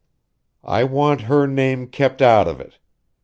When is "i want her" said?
0.63-1.45